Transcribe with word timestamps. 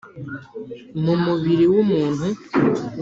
mu 1.03 1.13
mubiri 1.23 1.65
w’umuntu. 1.73 2.25